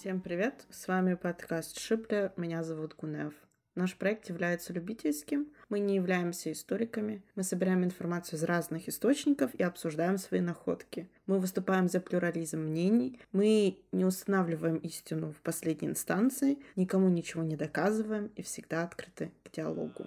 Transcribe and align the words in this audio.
Всем 0.00 0.22
привет! 0.22 0.64
С 0.70 0.88
вами 0.88 1.12
подкаст 1.12 1.78
Шипля. 1.78 2.32
Меня 2.38 2.62
зовут 2.62 2.94
Гунев. 2.96 3.34
Наш 3.80 3.96
проект 3.96 4.28
является 4.28 4.74
любительским. 4.74 5.46
Мы 5.70 5.78
не 5.78 5.94
являемся 5.94 6.52
историками. 6.52 7.22
Мы 7.34 7.42
собираем 7.42 7.82
информацию 7.82 8.36
из 8.36 8.42
разных 8.42 8.90
источников 8.90 9.54
и 9.54 9.62
обсуждаем 9.62 10.18
свои 10.18 10.42
находки. 10.42 11.08
Мы 11.24 11.38
выступаем 11.38 11.88
за 11.88 12.00
плюрализм 12.00 12.58
мнений. 12.58 13.18
Мы 13.32 13.78
не 13.90 14.04
устанавливаем 14.04 14.76
истину 14.76 15.32
в 15.32 15.40
последней 15.40 15.88
инстанции, 15.88 16.58
никому 16.76 17.08
ничего 17.08 17.42
не 17.42 17.56
доказываем 17.56 18.30
и 18.36 18.42
всегда 18.42 18.82
открыты 18.82 19.32
к 19.44 19.50
диалогу. 19.50 20.04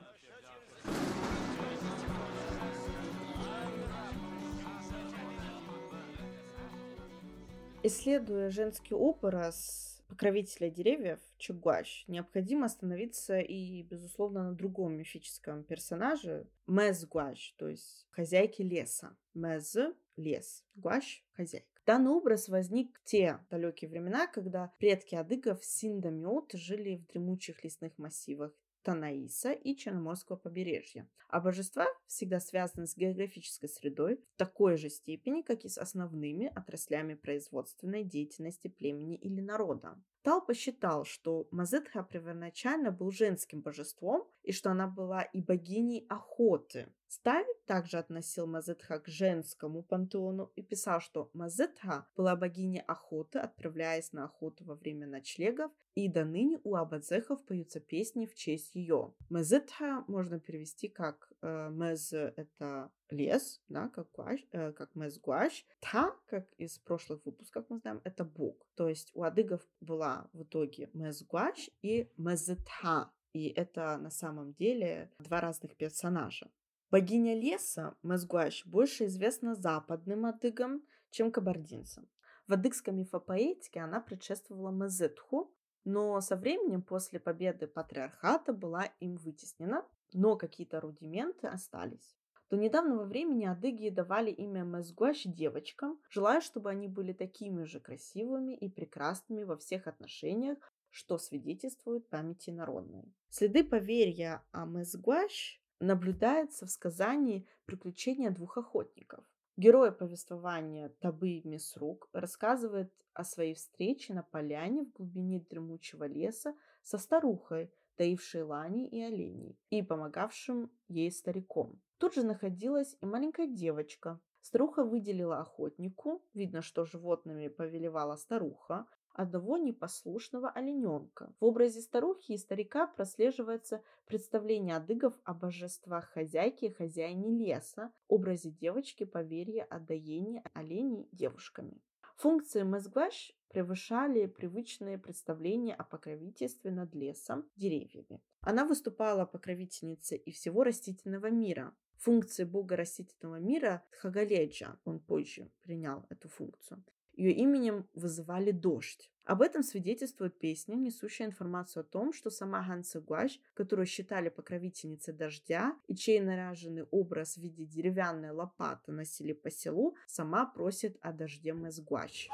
Исследуя 7.82 8.52
женский 8.52 8.94
образ 8.94 9.93
покровителя 10.08 10.70
деревьев 10.70 11.20
Чугуаш, 11.38 12.06
необходимо 12.08 12.66
остановиться 12.66 13.40
и, 13.40 13.84
безусловно, 13.84 14.44
на 14.44 14.54
другом 14.54 14.94
мифическом 14.94 15.64
персонаже 15.64 16.48
Гуаш, 16.68 17.56
то 17.58 17.68
есть 17.68 18.08
хозяйки 18.12 18.62
леса. 18.62 19.16
Мез– 19.34 19.76
лес, 20.18 20.64
Гуаш– 20.76 21.24
хозяйка. 21.34 21.68
Данный 21.86 22.12
образ 22.12 22.48
возник 22.48 22.98
в 22.98 23.04
те 23.04 23.40
далекие 23.50 23.90
времена, 23.90 24.28
когда 24.28 24.72
предки 24.80 25.16
адыгов 25.16 25.66
Синдамиот 25.66 26.54
жили 26.54 26.96
в 26.96 27.08
дремучих 27.08 27.62
лесных 27.64 27.98
массивах 27.98 28.54
Танаиса 28.84 29.52
и 29.52 29.76
Черноморского 29.76 30.36
побережья. 30.36 31.10
А 31.30 31.40
божества 31.40 31.88
всегда 32.06 32.40
связаны 32.40 32.86
с 32.86 32.96
географической 32.96 33.70
средой 33.70 34.18
в 34.18 34.38
такой 34.38 34.78
же 34.78 34.90
степени, 34.90 35.42
как 35.42 35.66
и 35.66 35.70
с 35.70 35.78
основными 35.78 36.52
отраслями 36.54 37.16
производственной 37.16 38.04
деятельности 38.04 38.68
племени 38.68 39.16
или 39.16 39.42
народа. 39.42 40.00
Тал 40.24 40.42
посчитал, 40.46 41.04
что 41.04 41.48
Мазетха 41.52 42.02
первоначально 42.02 42.92
был 42.92 43.12
женским 43.12 43.62
божеством 43.62 44.26
и 44.42 44.54
что 44.54 44.72
она 44.72 44.88
была 44.88 45.22
и 45.22 45.42
богиней 45.42 46.06
охоты. 46.08 46.88
Сталь 47.08 47.46
также 47.66 47.98
относил 47.98 48.48
Мазетха 48.48 49.00
к 49.00 49.08
женскому 49.08 49.84
пантеону 49.84 50.52
и 50.56 50.64
писал, 50.64 51.02
что 51.02 51.30
Мазетха 51.34 52.08
была 52.16 52.38
богиней 52.38 52.82
охоты, 52.82 53.40
отправляясь 53.40 54.14
на 54.14 54.24
охоту 54.24 54.64
во 54.64 54.76
время 54.76 55.08
ночлегов, 55.08 55.72
и 55.94 56.08
до 56.08 56.24
ныне 56.24 56.60
у 56.64 56.76
абадзехов 56.76 57.46
поются 57.46 57.80
песни 57.82 58.26
в 58.26 58.34
честь 58.34 58.76
ее. 58.76 59.14
Мазетха 59.30 60.06
можно 60.08 60.40
перевести 60.40 60.88
как 60.88 61.32
э, 61.42 61.70
Мез– 61.70 62.14
это 62.14 62.92
лес, 63.10 63.62
да, 63.70 63.90
как, 63.90 64.12
гуащ, 64.12 64.42
э, 64.52 64.72
как 64.72 64.96
Мез 64.96 65.20
Гуащ. 65.20 65.66
Та, 65.80 66.16
как 66.28 66.48
из 66.58 66.80
прошлых 66.80 67.26
выпусков 67.26 67.66
мы 67.70 67.80
знаем, 67.80 68.02
это 68.04 68.24
бог. 68.24 68.56
То 68.76 68.90
есть 68.90 69.12
у 69.14 69.24
адыгов 69.24 69.62
была 69.82 70.30
в 70.34 70.44
итоге 70.44 70.90
Мез 70.94 71.24
Гуащ 71.24 71.70
и 71.82 72.12
Мезетха. 72.18 73.12
И 73.34 73.48
это 73.48 73.98
на 73.98 74.12
самом 74.12 74.54
деле 74.54 75.12
два 75.20 75.42
разных 75.42 75.76
персонажа. 75.76 76.52
Богиня 76.92 77.34
леса 77.34 77.96
Мезгуаш 78.04 78.68
больше 78.68 79.06
известна 79.06 79.56
западным 79.56 80.28
адыгам, 80.28 80.84
чем 81.10 81.32
кабардинцам. 81.32 82.08
В 82.48 82.54
адыгской 82.54 82.94
мифопоэтике 82.94 83.80
она 83.80 84.00
предшествовала 84.00 84.70
Мезетху, 84.70 85.52
но 85.86 86.22
со 86.22 86.36
временем 86.36 86.84
после 86.84 87.20
победы 87.20 87.66
патриархата 87.66 88.54
была 88.54 88.86
им 89.00 89.18
вытеснена, 89.18 89.84
но 90.14 90.36
какие-то 90.38 90.80
рудименты 90.82 91.48
остались. 91.48 92.16
До 92.54 92.60
недавнего 92.60 93.04
времени 93.04 93.46
адыги 93.46 93.90
давали 93.90 94.30
имя 94.30 94.62
Мезгуаш 94.62 95.24
девочкам, 95.24 96.00
желая, 96.08 96.40
чтобы 96.40 96.70
они 96.70 96.88
были 96.88 97.12
такими 97.12 97.64
же 97.64 97.80
красивыми 97.80 98.54
и 98.54 98.70
прекрасными 98.70 99.42
во 99.42 99.58
всех 99.58 99.88
отношениях, 99.88 100.60
что 100.92 101.18
свидетельствует 101.18 102.08
памяти 102.10 102.52
народной. 102.52 103.12
Следы 103.30 103.64
поверья 103.64 104.44
о 104.52 104.66
Мезгуаш 104.66 105.64
наблюдается 105.80 106.68
в 106.68 106.70
сказании 106.70 107.48
«Приключения 107.66 108.30
двух 108.30 108.60
охотников». 108.60 109.26
Герой 109.58 109.92
повествования 109.92 110.90
Табы 111.00 111.42
Месрук 111.44 112.08
рассказывает 112.14 112.94
о 113.16 113.24
своей 113.24 113.56
встрече 113.56 114.14
на 114.14 114.22
поляне 114.22 114.84
в 114.84 114.92
глубине 114.92 115.40
дремучего 115.40 116.04
леса 116.04 116.54
со 116.84 117.00
старухой, 117.00 117.72
таившей 117.96 118.44
лани 118.44 118.88
и 118.88 119.02
оленей, 119.02 119.58
и 119.72 119.82
помогавшим 119.82 120.72
ей 120.88 121.12
стариком. 121.12 121.82
Тут 122.04 122.16
же 122.16 122.24
находилась 122.24 122.98
и 123.00 123.06
маленькая 123.06 123.48
девочка. 123.48 124.20
Старуха 124.42 124.84
выделила 124.84 125.40
охотнику, 125.40 126.22
видно, 126.34 126.62
что 126.62 126.84
животными 126.84 127.48
повелевала 127.48 128.18
старуха, 128.18 128.88
одного 129.14 129.56
непослушного 129.56 130.50
олененка. 130.50 131.34
В 131.40 131.46
образе 131.46 131.80
старухи 131.80 132.34
и 132.34 132.38
старика 132.38 132.88
прослеживается 132.88 133.82
представление 134.06 134.76
адыгов 134.76 135.14
о 135.24 135.34
божествах 135.34 136.10
хозяйки 136.10 136.66
и 136.66 136.74
хозяине 136.74 137.30
леса, 137.30 137.94
образе 138.10 138.52
девочки 138.52 139.06
поверье 139.06 139.64
о 139.64 139.80
доении 139.80 140.44
оленей 140.54 141.08
девушками. 141.14 141.82
Функции 142.18 142.64
Мезгваш 142.64 143.34
превышали 143.48 144.26
привычные 144.26 144.98
представления 144.98 145.74
о 145.74 145.86
покровительстве 145.86 146.70
над 146.72 146.94
лесом, 146.94 147.50
деревьями. 147.56 148.22
Она 148.42 148.66
выступала 148.66 149.26
покровительницей 149.26 150.18
и 150.18 150.32
всего 150.32 150.66
растительного 150.66 151.28
мира. 151.28 151.74
Функции 152.04 152.44
бога 152.44 152.76
растительного 152.76 153.38
мира 153.38 153.82
Тхагаледжа, 153.92 154.78
он 154.84 155.00
позже 155.00 155.50
принял 155.62 156.06
эту 156.10 156.28
функцию, 156.28 156.84
ее 157.14 157.32
именем 157.32 157.88
вызывали 157.94 158.52
дождь. 158.52 159.10
Об 159.24 159.42
этом 159.42 159.64
свидетельствует 159.64 160.38
песня, 160.38 160.76
несущая 160.76 161.28
информацию 161.28 161.80
о 161.80 161.86
том, 161.86 162.12
что 162.12 162.30
сама 162.30 162.62
Ганса 162.68 163.00
Гуаш, 163.00 163.40
которую 163.54 163.86
считали 163.86 164.28
покровительницей 164.28 165.14
дождя 165.14 165.78
и 165.88 165.96
чей 165.96 166.20
наряженный 166.20 166.84
образ 166.92 167.38
в 167.38 167.42
виде 167.42 167.64
деревянной 167.64 168.32
лопаты 168.32 168.92
носили 168.92 169.32
по 169.32 169.50
селу, 169.50 169.96
сама 170.06 170.46
просит 170.46 170.98
о 171.00 171.14
дожде 171.14 171.54
Мэсгуач. 171.54 172.28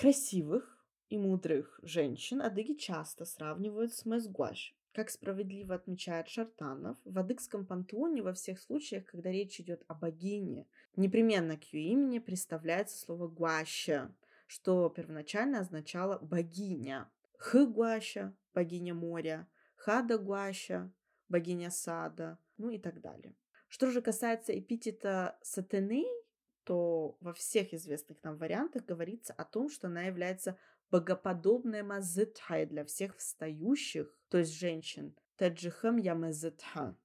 Красивых 0.00 0.82
и 1.10 1.18
мудрых 1.18 1.78
женщин 1.82 2.40
адыги 2.40 2.72
часто 2.72 3.26
сравнивают 3.26 3.92
с 3.92 4.06
Мэсгуаш. 4.06 4.74
Как 4.94 5.10
справедливо 5.10 5.74
отмечает 5.74 6.26
Шартанов, 6.26 6.96
в 7.04 7.18
адыгском 7.18 7.66
пантеоне 7.66 8.22
во 8.22 8.32
всех 8.32 8.62
случаях, 8.62 9.04
когда 9.04 9.30
речь 9.30 9.60
идет 9.60 9.84
о 9.88 9.94
богине, 9.94 10.66
непременно 10.96 11.58
к 11.58 11.64
ее 11.64 11.92
имени 11.92 12.18
представляется 12.18 12.98
слово 12.98 13.28
«гуаща», 13.28 14.10
что 14.46 14.88
первоначально 14.88 15.60
означало 15.60 16.18
«богиня». 16.18 17.10
Хы-гуаща– 17.36 18.34
богиня 18.54 18.94
моря, 18.94 19.46
Хада-гуаща 19.76 20.90
богиня 21.28 21.70
сада, 21.70 22.38
ну 22.56 22.70
и 22.70 22.78
так 22.78 23.02
далее. 23.02 23.36
Что 23.68 23.90
же 23.90 24.00
касается 24.00 24.58
эпитета 24.58 25.38
сатаны, 25.42 26.06
то 26.70 27.16
во 27.20 27.32
всех 27.32 27.74
известных 27.74 28.22
нам 28.22 28.36
вариантах 28.36 28.84
говорится 28.84 29.32
о 29.32 29.44
том, 29.44 29.68
что 29.68 29.88
она 29.88 30.02
является 30.02 30.56
богоподобной 30.92 31.82
мазытхой 31.82 32.64
для 32.64 32.84
всех 32.84 33.16
встающих, 33.16 34.16
то 34.28 34.38
есть 34.38 34.52
женщин. 34.52 35.16
Таджихам 35.36 35.96
я 35.96 36.14
мазытха. 36.14 36.96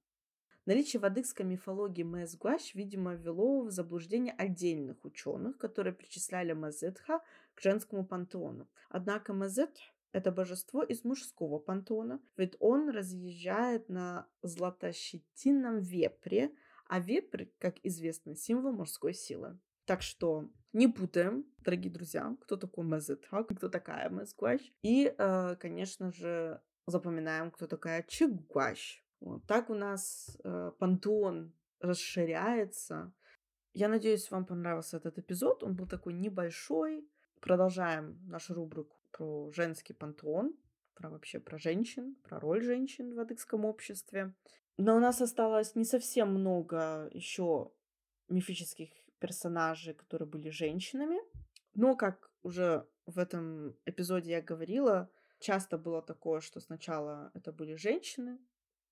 Наличие 0.66 1.00
в 1.00 1.04
адыгской 1.04 1.44
мифологии 1.44 2.04
Мэзгуаш, 2.04 2.76
видимо, 2.76 3.14
ввело 3.14 3.62
в 3.62 3.72
заблуждение 3.72 4.34
отдельных 4.34 5.04
ученых, 5.04 5.58
которые 5.58 5.94
причисляли 5.94 6.52
Мазетха 6.52 7.20
к 7.56 7.60
женскому 7.60 8.06
пантеону. 8.06 8.68
Однако 8.88 9.32
Мазет– 9.32 9.76
это 10.12 10.30
божество 10.30 10.84
из 10.84 11.02
мужского 11.02 11.58
пантеона, 11.58 12.20
ведь 12.36 12.54
он 12.60 12.88
разъезжает 12.90 13.88
на 13.88 14.28
златощетинном 14.42 15.80
вепре, 15.80 16.52
а 16.88 17.00
вепрь, 17.00 17.46
как 17.58 17.76
известно, 17.82 18.34
символ 18.34 18.72
мужской 18.72 19.14
силы. 19.14 19.58
Так 19.84 20.02
что 20.02 20.50
не 20.72 20.88
путаем, 20.88 21.44
дорогие 21.58 21.92
друзья, 21.92 22.36
кто 22.40 22.56
такой 22.56 22.84
Мазетха, 22.84 23.44
кто 23.44 23.68
такая 23.68 24.10
Мэзгуаш. 24.10 24.60
И, 24.82 25.14
э, 25.16 25.56
конечно 25.56 26.12
же, 26.12 26.60
запоминаем, 26.86 27.50
кто 27.50 27.66
такая 27.66 28.02
Чигуаш. 28.02 29.04
Вот. 29.20 29.46
Так 29.46 29.70
у 29.70 29.74
нас 29.74 30.36
э, 30.44 30.72
пантеон 30.78 31.52
расширяется. 31.80 33.12
Я 33.72 33.88
надеюсь, 33.88 34.30
вам 34.30 34.44
понравился 34.44 34.96
этот 34.96 35.18
эпизод. 35.18 35.62
Он 35.62 35.74
был 35.74 35.86
такой 35.86 36.14
небольшой. 36.14 37.08
Продолжаем 37.40 38.18
нашу 38.26 38.54
рубрику 38.54 38.96
про 39.12 39.50
женский 39.52 39.92
пантеон, 39.92 40.54
про 40.96 41.10
вообще 41.10 41.38
про 41.38 41.58
женщин, 41.58 42.16
про 42.24 42.40
роль 42.40 42.62
женщин 42.62 43.14
в 43.14 43.20
адыгском 43.20 43.64
обществе. 43.64 44.34
Но 44.78 44.96
у 44.96 44.98
нас 44.98 45.20
осталось 45.20 45.74
не 45.74 45.84
совсем 45.84 46.30
много 46.30 47.08
еще 47.12 47.70
мифических 48.28 48.90
персонажей, 49.18 49.94
которые 49.94 50.28
были 50.28 50.50
женщинами. 50.50 51.18
Но, 51.74 51.94
как 51.96 52.30
уже 52.42 52.86
в 53.04 53.18
этом 53.18 53.76
эпизоде 53.84 54.30
я 54.32 54.42
говорила, 54.42 55.10
часто 55.38 55.78
было 55.78 56.02
такое, 56.02 56.40
что 56.40 56.60
сначала 56.60 57.30
это 57.34 57.52
были 57.52 57.74
женщины, 57.74 58.38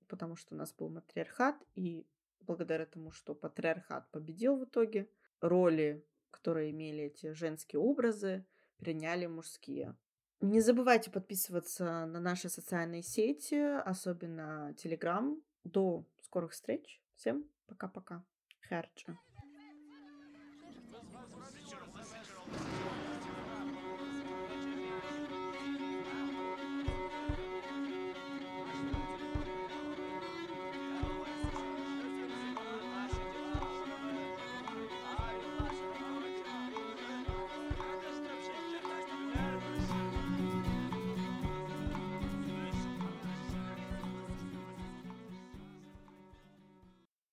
потому 0.09 0.37
что 0.37 0.55
у 0.55 0.59
нас 0.59 0.73
был 0.73 0.91
матриархат, 0.91 1.57
и 1.75 2.07
благодаря 2.41 2.87
тому, 2.87 3.11
что 3.11 3.35
патриархат 3.35 4.11
победил 4.11 4.57
в 4.57 4.65
итоге, 4.65 5.09
роли, 5.41 6.07
которые 6.31 6.71
имели 6.71 7.05
эти 7.05 7.33
женские 7.33 7.81
образы, 7.81 8.47
приняли 8.79 9.27
мужские. 9.27 9.97
Не 10.45 10.61
забывайте 10.61 11.11
подписываться 11.11 12.05
на 12.05 12.21
наши 12.21 12.51
социальные 12.51 13.03
сети, 13.03 13.55
особенно 13.55 14.75
Telegram. 14.77 15.41
До 15.65 16.05
скорых 16.21 16.53
встреч. 16.53 17.01
Всем 17.15 17.47
пока-пока. 17.67 18.23
Харча. 18.61 19.19